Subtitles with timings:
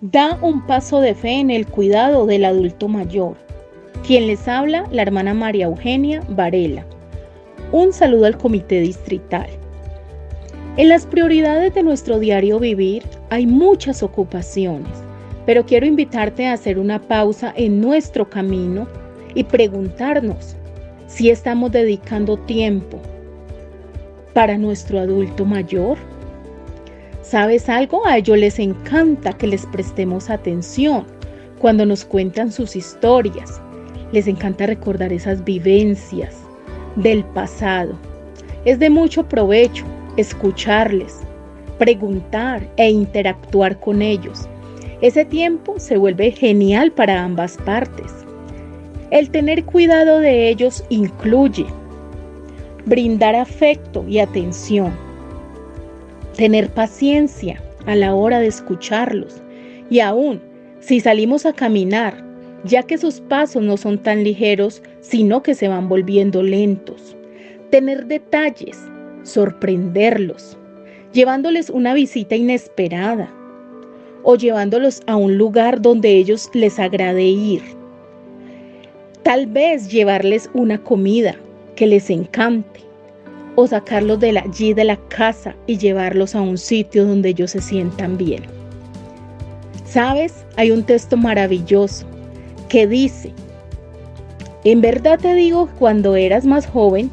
[0.00, 3.36] Da un paso de fe en el cuidado del adulto mayor.
[4.06, 6.86] Quien les habla, la hermana María Eugenia Varela.
[7.72, 9.48] Un saludo al comité distrital.
[10.76, 14.92] En las prioridades de nuestro diario vivir hay muchas ocupaciones,
[15.46, 18.86] pero quiero invitarte a hacer una pausa en nuestro camino
[19.34, 20.54] y preguntarnos
[21.08, 23.00] si estamos dedicando tiempo
[24.32, 25.98] para nuestro adulto mayor.
[27.28, 28.06] ¿Sabes algo?
[28.06, 31.04] A ellos les encanta que les prestemos atención
[31.58, 33.60] cuando nos cuentan sus historias.
[34.12, 36.34] Les encanta recordar esas vivencias
[36.96, 37.98] del pasado.
[38.64, 39.84] Es de mucho provecho
[40.16, 41.18] escucharles,
[41.76, 44.48] preguntar e interactuar con ellos.
[45.02, 48.10] Ese tiempo se vuelve genial para ambas partes.
[49.10, 51.66] El tener cuidado de ellos incluye
[52.86, 55.07] brindar afecto y atención
[56.38, 59.42] tener paciencia a la hora de escucharlos
[59.90, 60.40] y aún
[60.78, 62.24] si salimos a caminar,
[62.62, 67.16] ya que sus pasos no son tan ligeros, sino que se van volviendo lentos.
[67.70, 68.78] Tener detalles,
[69.24, 70.56] sorprenderlos,
[71.12, 73.28] llevándoles una visita inesperada
[74.22, 77.62] o llevándolos a un lugar donde ellos les agrade ir.
[79.24, 81.34] Tal vez llevarles una comida
[81.74, 82.87] que les encante
[83.60, 87.60] o sacarlos de allí de la casa y llevarlos a un sitio donde ellos se
[87.60, 88.44] sientan bien.
[89.84, 90.44] ¿Sabes?
[90.54, 92.06] Hay un texto maravilloso
[92.68, 93.32] que dice,
[94.62, 97.10] en verdad te digo, cuando eras más joven,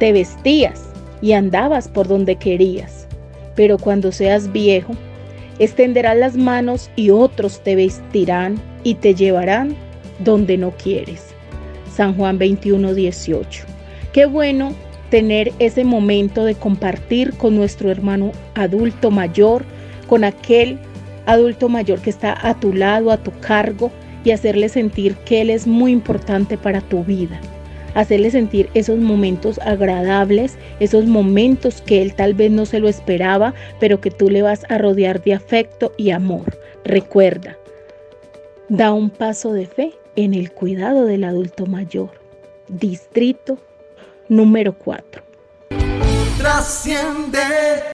[0.00, 0.88] te vestías
[1.22, 3.06] y andabas por donde querías,
[3.54, 4.94] pero cuando seas viejo,
[5.60, 9.76] extenderás las manos y otros te vestirán y te llevarán
[10.18, 11.26] donde no quieres.
[11.94, 13.62] San Juan 21, 18.
[14.12, 14.74] Qué bueno
[15.10, 19.64] tener ese momento de compartir con nuestro hermano adulto mayor,
[20.06, 20.78] con aquel
[21.26, 23.90] adulto mayor que está a tu lado, a tu cargo,
[24.24, 27.40] y hacerle sentir que Él es muy importante para tu vida.
[27.94, 33.54] Hacerle sentir esos momentos agradables, esos momentos que Él tal vez no se lo esperaba,
[33.80, 36.58] pero que tú le vas a rodear de afecto y amor.
[36.84, 37.56] Recuerda,
[38.68, 42.10] da un paso de fe en el cuidado del adulto mayor.
[42.68, 43.58] Distrito
[44.30, 45.22] número 4.
[46.38, 47.90] Trasciende.